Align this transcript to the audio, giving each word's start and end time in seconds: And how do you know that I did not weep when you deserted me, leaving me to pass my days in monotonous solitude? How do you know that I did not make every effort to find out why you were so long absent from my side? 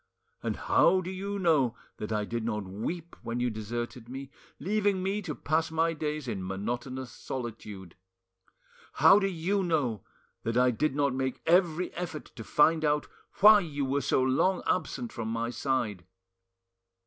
And 0.41 0.55
how 0.55 1.01
do 1.01 1.11
you 1.11 1.37
know 1.37 1.75
that 1.97 2.11
I 2.11 2.25
did 2.25 2.43
not 2.43 2.63
weep 2.63 3.15
when 3.21 3.39
you 3.39 3.51
deserted 3.51 4.09
me, 4.09 4.31
leaving 4.59 5.03
me 5.03 5.21
to 5.21 5.35
pass 5.35 5.69
my 5.69 5.93
days 5.93 6.27
in 6.27 6.41
monotonous 6.43 7.11
solitude? 7.11 7.93
How 8.93 9.19
do 9.19 9.27
you 9.27 9.61
know 9.61 10.03
that 10.41 10.57
I 10.57 10.71
did 10.71 10.95
not 10.95 11.13
make 11.13 11.43
every 11.45 11.93
effort 11.93 12.31
to 12.35 12.43
find 12.43 12.83
out 12.83 13.05
why 13.41 13.59
you 13.59 13.85
were 13.85 14.01
so 14.01 14.23
long 14.23 14.63
absent 14.65 15.11
from 15.13 15.27
my 15.27 15.51
side? 15.51 16.03